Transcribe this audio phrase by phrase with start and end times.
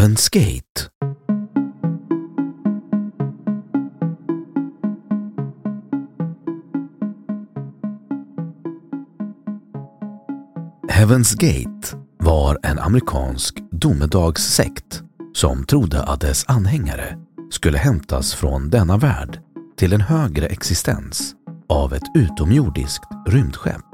[0.00, 0.88] Heaven's Gate
[10.88, 15.02] Heaven's Gate var en amerikansk domedagssekt
[15.34, 17.18] som trodde att dess anhängare
[17.50, 19.38] skulle hämtas från denna värld
[19.76, 21.34] till en högre existens
[21.68, 23.86] av ett utomjordiskt rymdskepp.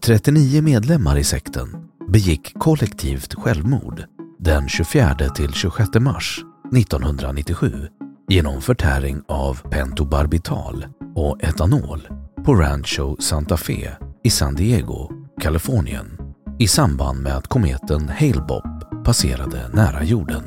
[0.00, 1.81] 39 medlemmar i sekten
[2.12, 4.04] begick kollektivt självmord
[4.38, 6.40] den 24-26 mars
[6.76, 7.88] 1997
[8.28, 12.08] genom förtäring av pentobarbital och etanol
[12.44, 13.90] på Rancho Santa Fe
[14.24, 16.18] i San Diego, Kalifornien
[16.58, 20.42] i samband med att kometen Hale-Bopp passerade nära jorden.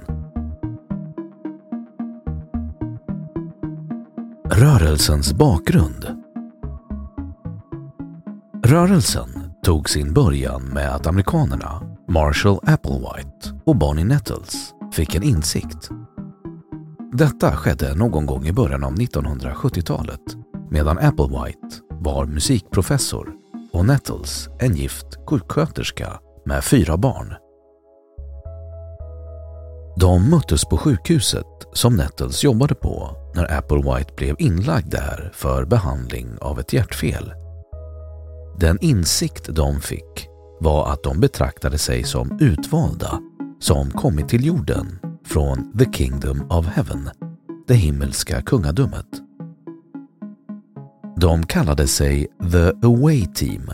[4.52, 6.08] Rörelsens bakgrund
[8.64, 15.90] Rörelsen tog sin början med att amerikanerna Marshall Applewhite och Bonnie Nettles fick en insikt.
[17.14, 20.22] Detta skedde någon gång i början av 1970-talet
[20.70, 23.34] medan Applewhite var musikprofessor
[23.74, 27.34] och Nettles en gift sjuksköterska med fyra barn.
[30.00, 36.38] De möttes på sjukhuset som Nettles jobbade på när Applewhite blev inlagd där för behandling
[36.42, 37.45] av ett hjärtfel.
[38.60, 40.28] Den insikt de fick
[40.60, 43.20] var att de betraktade sig som utvalda
[43.60, 47.10] som kommit till jorden från the kingdom of heaven,
[47.68, 49.08] det himmelska kungadömet.
[51.18, 53.72] De kallade sig the away team,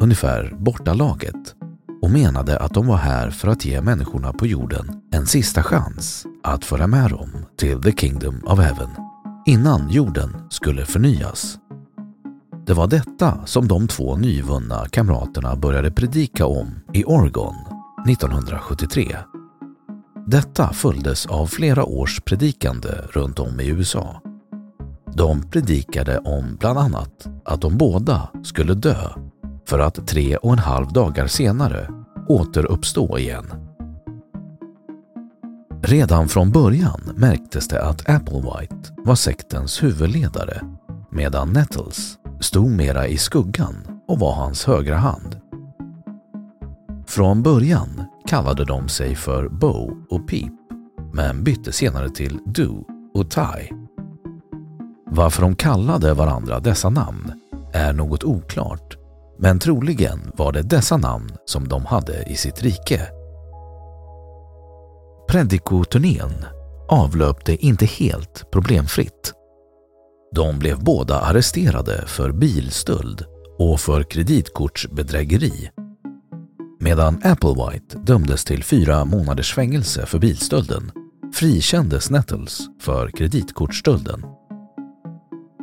[0.00, 1.54] ungefär bortalaget
[2.02, 6.26] och menade att de var här för att ge människorna på jorden en sista chans
[6.42, 8.88] att föra med dem till the kingdom of heaven
[9.46, 11.58] innan jorden skulle förnyas.
[12.66, 17.54] Det var detta som de två nyvunna kamraterna började predika om i Oregon
[18.08, 19.16] 1973.
[20.26, 24.20] Detta följdes av flera års predikande runt om i USA.
[25.14, 29.08] De predikade om bland annat att de båda skulle dö
[29.66, 31.88] för att tre och en halv dagar senare
[32.28, 33.46] återuppstå igen.
[35.82, 40.60] Redan från början märktes det att Applewhite var sektens huvudledare
[41.10, 45.40] medan Nettles stod mera i skuggan och var hans högra hand.
[47.06, 50.52] Från början kallade de sig för Bo och Peep
[51.12, 52.84] men bytte senare till Do
[53.14, 53.70] och Tai.
[55.06, 57.32] Varför de kallade varandra dessa namn
[57.72, 58.96] är något oklart
[59.38, 63.00] men troligen var det dessa namn som de hade i sitt rike.
[65.28, 66.44] Predikoturnén
[66.88, 69.32] avlöpte inte helt problemfritt.
[70.34, 73.24] De blev båda arresterade för bilstöld
[73.58, 75.70] och för kreditkortsbedrägeri.
[76.80, 80.92] Medan Applewhite dömdes till fyra månaders fängelse för bilstölden
[81.34, 84.24] frikändes Nettles för kreditkortsstölden.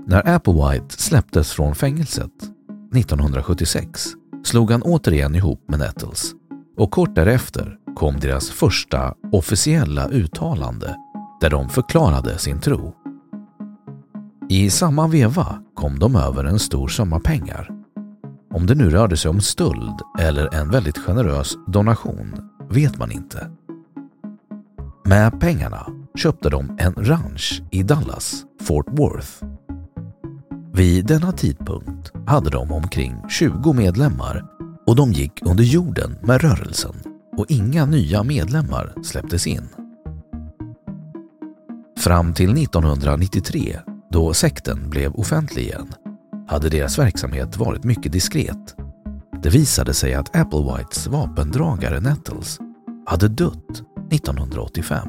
[0.07, 2.33] När Applewhite släpptes från fängelset
[2.95, 4.07] 1976
[4.43, 6.31] slog han återigen ihop med Nettles
[6.77, 10.95] och kort därefter kom deras första officiella uttalande
[11.41, 12.98] där de förklarade sin tro.
[14.51, 17.69] I samma veva kom de över en stor summa pengar.
[18.53, 22.35] Om det nu rörde sig om stöld eller en väldigt generös donation
[22.69, 23.51] vet man inte.
[25.05, 29.43] Med pengarna köpte de en ranch i Dallas, Fort Worth.
[30.73, 34.45] Vid denna tidpunkt hade de omkring 20 medlemmar
[34.87, 36.95] och de gick under jorden med rörelsen
[37.37, 39.69] och inga nya medlemmar släpptes in.
[41.97, 43.79] Fram till 1993,
[44.11, 45.93] då sekten blev offentlig igen,
[46.47, 48.75] hade deras verksamhet varit mycket diskret.
[49.43, 52.59] Det visade sig att Applewhites vapendragare Nettles
[53.05, 55.07] hade dött 1985.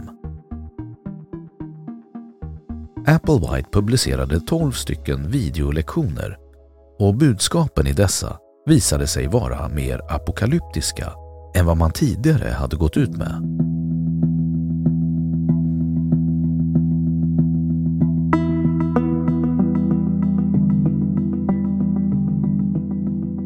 [3.06, 6.38] Applewhite publicerade 12 stycken videolektioner
[6.99, 11.12] och budskapen i dessa visade sig vara mer apokalyptiska
[11.55, 13.61] än vad man tidigare hade gått ut med.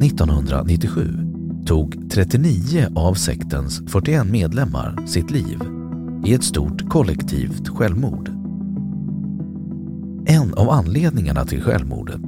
[0.05, 5.59] –1997 tog 39 av sektens 41 medlemmar sitt liv
[6.25, 8.29] i ett stort kollektivt självmord.
[10.27, 12.21] En av anledningarna till självmordet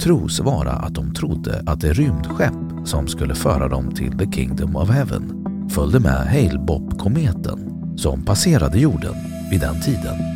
[0.00, 4.76] tros vara att de trodde att det rymdskepp som skulle föra dem till the Kingdom
[4.76, 9.14] of Heaven följde med Hale-Bopp-kometen som passerade jorden
[9.50, 10.35] vid den tiden.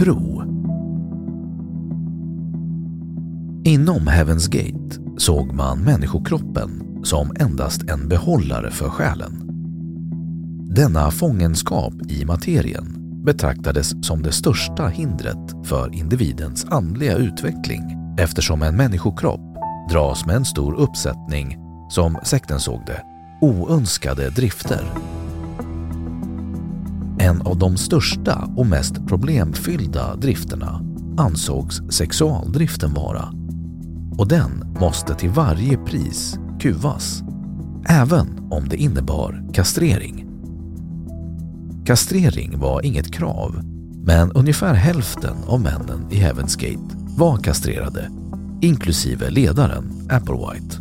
[0.00, 0.42] Tro
[3.64, 9.42] Inom Heaven's Gate såg man människokroppen som endast en behållare för själen.
[10.74, 17.82] Denna fångenskap i materien betraktades som det största hindret för individens andliga utveckling
[18.18, 19.56] eftersom en människokropp
[19.90, 21.56] dras med en stor uppsättning,
[21.90, 23.02] som sekten såg det,
[23.40, 24.84] oönskade drifter.
[27.20, 30.80] En av de största och mest problemfyllda drifterna
[31.18, 33.32] ansågs sexualdriften vara
[34.18, 37.22] och den måste till varje pris kuvas,
[37.88, 40.26] även om det innebar kastrering.
[41.86, 43.60] Kastrering var inget krav,
[44.04, 48.10] men ungefär hälften av männen i Heaven's Gate var kastrerade,
[48.60, 50.76] inklusive ledaren Applewhite.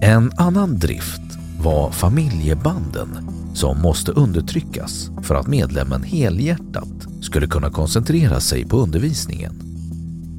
[0.00, 1.23] En annan drift
[1.64, 3.08] var familjebanden
[3.54, 9.52] som måste undertryckas för att medlemmen helhjärtat skulle kunna koncentrera sig på undervisningen.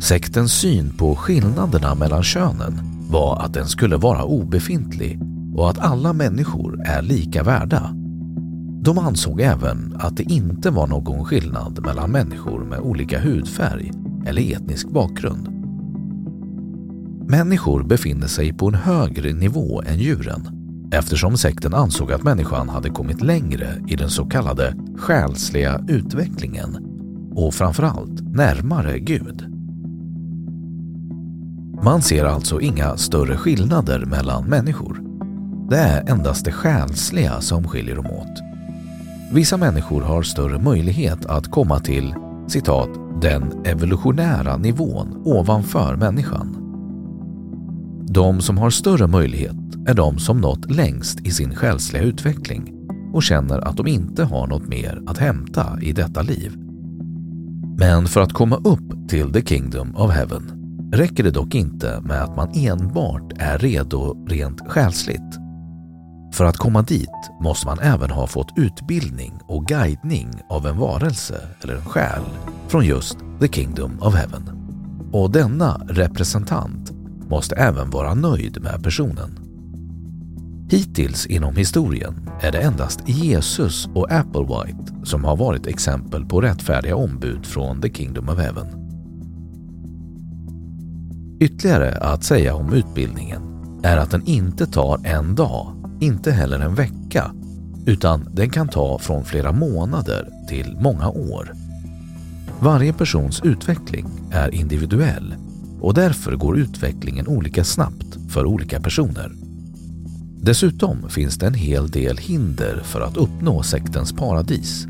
[0.02, 2.80] Sektens syn på skillnaderna mellan könen
[3.10, 5.20] var att den skulle vara obefintlig
[5.56, 7.96] och att alla människor är lika värda
[8.86, 13.92] de ansåg även att det inte var någon skillnad mellan människor med olika hudfärg
[14.26, 15.48] eller etnisk bakgrund.
[17.28, 20.55] Människor befinner sig på en högre nivå än djuren
[20.96, 26.78] eftersom sekten ansåg att människan hade kommit längre i den så kallade själsliga utvecklingen
[27.36, 29.46] och framförallt närmare Gud.
[31.84, 35.02] Man ser alltså inga större skillnader mellan människor.
[35.70, 38.42] Det är endast det själsliga som skiljer dem åt.
[39.32, 42.16] Vissa människor har större möjlighet att komma till
[42.48, 42.90] citat,
[43.22, 46.58] den evolutionära nivån ovanför människan.
[48.08, 52.74] De som har större möjlighet är de som nått längst i sin själsliga utveckling
[53.14, 56.56] och känner att de inte har något mer att hämta i detta liv.
[57.78, 60.52] Men för att komma upp till the Kingdom of Heaven
[60.94, 65.46] räcker det dock inte med att man enbart är redo rent själsligt
[66.36, 71.48] för att komma dit måste man även ha fått utbildning och guidning av en varelse
[71.62, 72.24] eller en själ
[72.68, 74.50] från just the Kingdom of Heaven.
[75.12, 76.92] Och denna representant
[77.30, 79.45] måste även vara nöjd med personen.
[80.70, 86.96] Hittills inom historien är det endast Jesus och Applewhite som har varit exempel på rättfärdiga
[86.96, 88.68] ombud från the Kingdom of Heaven.
[91.40, 93.42] Ytterligare att säga om utbildningen
[93.84, 97.32] är att den inte tar en dag inte heller en vecka,
[97.86, 101.52] utan den kan ta från flera månader till många år.
[102.60, 105.36] Varje persons utveckling är individuell
[105.82, 109.45] och därför går utvecklingen olika snabbt för olika personer.
[110.46, 114.88] Dessutom finns det en hel del hinder för att uppnå sektens paradis.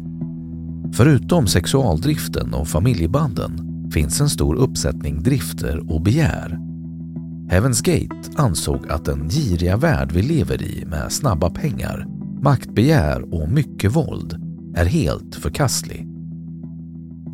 [0.94, 3.52] Förutom sexualdriften och familjebanden
[3.94, 6.60] finns en stor uppsättning drifter och begär
[7.52, 12.06] Heaven's Gate ansåg att den giriga värld vi lever i med snabba pengar,
[12.42, 14.38] maktbegär och mycket våld
[14.76, 16.08] är helt förkastlig.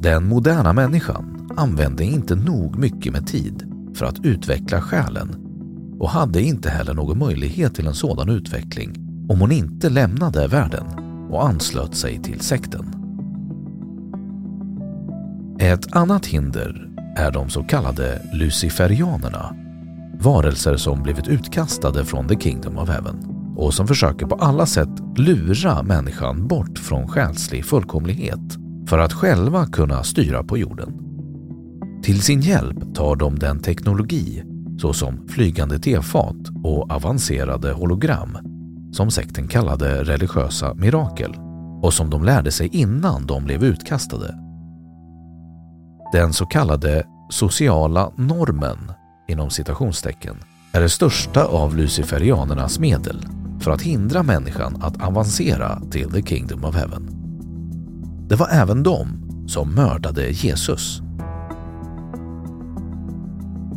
[0.02, 3.64] Den moderna människan använde inte nog mycket med tid
[3.96, 5.51] för att utveckla själen
[6.02, 8.96] och hade inte heller någon möjlighet till en sådan utveckling
[9.30, 10.86] om hon inte lämnade världen
[11.30, 12.86] och anslöt sig till sekten.
[15.60, 19.56] Ett annat hinder är de så kallade luciferianerna,
[20.20, 23.16] varelser som blivit utkastade från the kingdom of heaven
[23.56, 29.66] och som försöker på alla sätt lura människan bort från själslig fullkomlighet för att själva
[29.66, 30.94] kunna styra på jorden.
[32.04, 34.44] Till sin hjälp tar de den teknologi
[34.82, 38.38] såsom flygande tefat och avancerade hologram
[38.92, 41.36] som sekten kallade religiösa mirakel
[41.82, 44.36] och som de lärde sig innan de blev utkastade.
[46.14, 48.78] Den så kallade sociala normen
[49.28, 50.36] inom citationstecken
[50.72, 53.26] är det största av luciferianernas medel
[53.60, 57.10] för att hindra människan att avancera till the kingdom of heaven.
[58.30, 59.08] Det var även de
[59.48, 61.02] som mördade Jesus.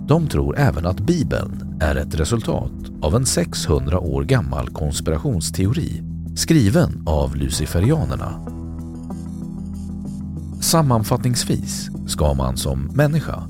[0.07, 6.03] De tror även att Bibeln är ett resultat av en 600 år gammal konspirationsteori
[6.37, 8.47] skriven av luciferianerna.
[10.61, 13.43] Sammanfattningsvis ska man som människa,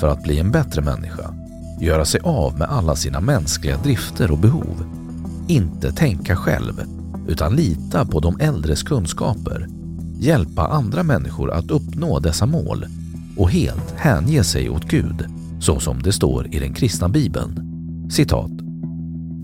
[0.00, 1.34] för att bli en bättre människa,
[1.80, 4.84] göra sig av med alla sina mänskliga drifter och behov.
[5.48, 6.82] Inte tänka själv,
[7.28, 9.68] utan lita på de äldres kunskaper,
[10.18, 12.86] hjälpa andra människor att uppnå dessa mål
[13.36, 17.60] och helt hänge sig åt Gud, så som det står i den kristna bibeln.
[18.10, 18.50] Citat.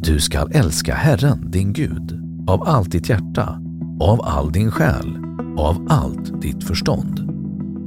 [0.02, 3.61] Du skall älska Herren, din Gud, av allt ditt hjärta,
[4.00, 5.25] av all din själ
[5.56, 7.30] av allt ditt förstånd.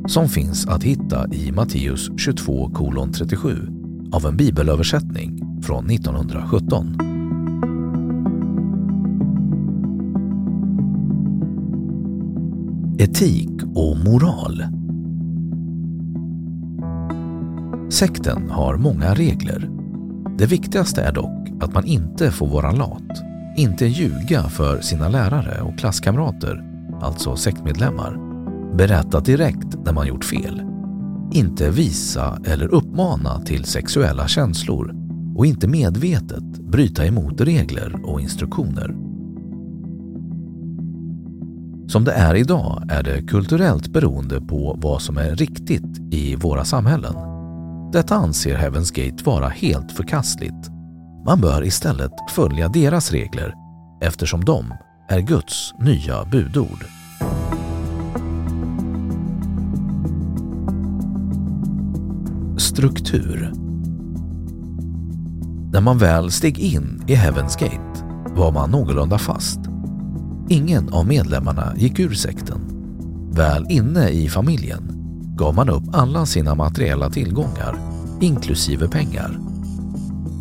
[0.08, 6.98] Som finns att hitta i Matteus 22.37 av en bibelöversättning från 1917.
[13.00, 14.64] Etik och moral
[17.90, 19.70] Sekten har många regler.
[20.38, 23.24] Det viktigaste är dock att man inte får vara lat,
[23.58, 26.64] inte ljuga för sina lärare och klasskamrater,
[27.02, 28.18] alltså sektmedlemmar,
[28.78, 30.62] berätta direkt när man gjort fel,
[31.34, 34.96] inte visa eller uppmana till sexuella känslor
[35.36, 38.96] och inte medvetet bryta emot regler och instruktioner.
[41.88, 46.66] Som det är idag är det kulturellt beroende på vad som är riktigt i våra
[46.66, 47.37] samhällen.
[47.92, 50.70] Detta anser Heaven's Gate vara helt förkastligt.
[51.26, 53.54] Man bör istället följa deras regler
[54.02, 54.74] eftersom de
[55.10, 56.86] är Guds nya budord.
[62.58, 63.52] Struktur
[65.74, 69.60] När man väl steg in i Heaven's Gate var man någorlunda fast.
[70.50, 72.62] Ingen av medlemmarna gick ur sekten.
[73.32, 74.97] Väl inne i familjen
[75.38, 77.80] gav man upp alla sina materiella tillgångar,
[78.22, 79.40] inklusive pengar.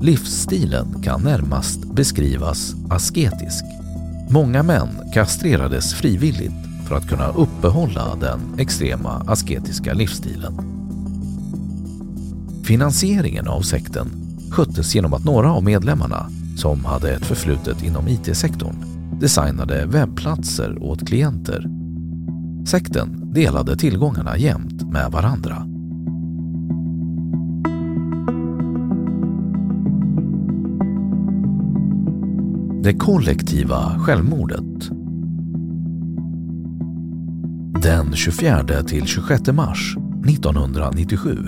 [0.03, 3.65] Livsstilen kan närmast beskrivas asketisk.
[4.31, 10.55] Många män kastrerades frivilligt för att kunna uppehålla den extrema asketiska livsstilen.
[12.65, 14.07] Finansieringen av sekten
[14.51, 18.77] sköttes genom att några av medlemmarna, som hade ett förflutet inom IT-sektorn,
[19.21, 21.67] designade webbplatser åt klienter.
[22.67, 25.67] Sekten delade tillgångarna jämnt med varandra.
[32.83, 34.91] Det kollektiva självmordet.
[37.83, 39.97] Den 24 till 26 mars
[40.29, 41.39] 1997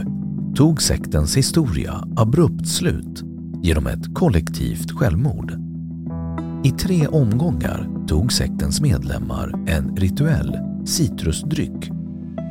[0.55, 3.23] tog sektens historia abrupt slut
[3.63, 5.53] genom ett kollektivt självmord.
[6.65, 11.98] I tre omgångar tog sektens medlemmar en rituell citrusdryck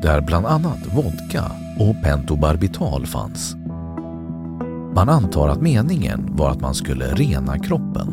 [0.01, 1.44] där bland annat vodka
[1.80, 3.56] och pentobarbital fanns.
[4.96, 8.08] Man antar att meningen var att man skulle rena kroppen.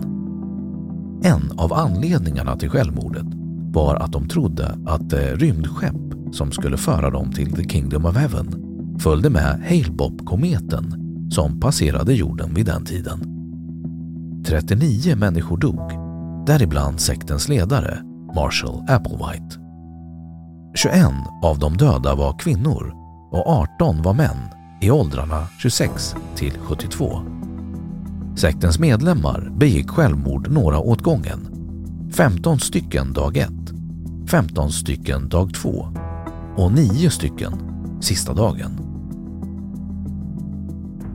[1.24, 3.26] En av anledningarna till självmordet
[3.72, 5.96] var att de trodde att det rymdskepp
[6.32, 8.64] som skulle föra dem till the Kingdom of Heaven
[8.98, 10.94] följde med Hale-Bopp-kometen
[11.30, 13.18] som passerade jorden vid den tiden.
[14.46, 15.92] 39 människor dog,
[16.46, 17.98] däribland sektens ledare
[18.34, 19.63] Marshall Applewhite.
[20.76, 21.06] 21
[21.42, 22.94] av de döda var kvinnor
[23.30, 24.36] och 18 var män
[24.80, 27.22] i åldrarna 26 till 72.
[28.36, 31.48] Sektens medlemmar begick självmord några åt gången.
[32.16, 33.50] 15 stycken dag 1,
[34.30, 35.88] 15 stycken dag 2
[36.56, 37.52] och 9 stycken
[38.00, 38.80] sista dagen.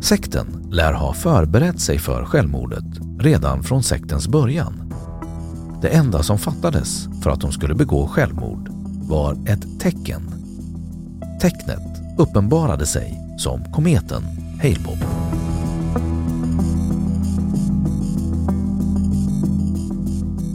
[0.01, 2.85] Sekten lär ha förberett sig för självmordet
[3.19, 4.93] redan från sektens början.
[5.81, 8.78] Det enda som fattades för att de skulle begå självmord
[9.09, 10.21] var ett tecken.
[11.41, 14.23] Tecknet uppenbarade sig som kometen
[14.61, 15.03] Hale-Bopp.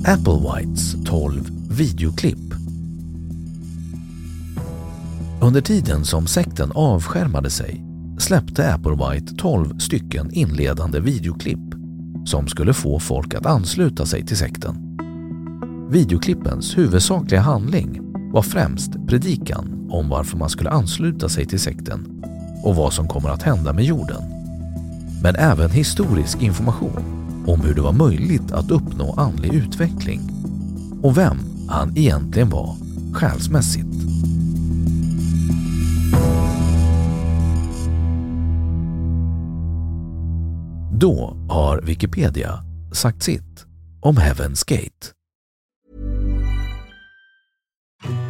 [0.07, 2.55] Applewhites 12 videoklipp
[5.43, 7.85] Under tiden som sekten avskärmade sig
[8.19, 11.75] släppte Applewhite 12 stycken inledande videoklipp
[12.25, 14.99] som skulle få folk att ansluta sig till sekten.
[15.91, 18.04] Videoklippens huvudsakliga handling
[18.35, 22.25] var främst predikan om varför man skulle ansluta sig till sekten
[22.63, 24.23] och vad som kommer att hända med jorden.
[25.23, 30.21] Men även historisk information om hur det var möjligt att uppnå andlig utveckling
[31.03, 31.37] och vem
[31.69, 32.77] han egentligen var
[33.13, 33.95] själsmässigt.
[40.93, 43.67] Då har Wikipedia sagt sitt
[44.01, 45.14] om Heaven's Gate.